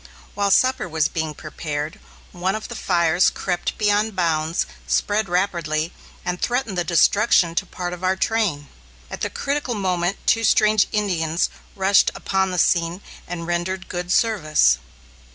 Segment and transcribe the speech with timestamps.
[0.33, 1.99] While supper was being prepared,
[2.31, 5.93] one of the fires crept beyond bounds, spread rapidly,
[6.25, 8.67] and threatened destruction to part of our train.
[9.11, 14.79] At the critical moment two strange Indians rushed upon the scene and rendered good service.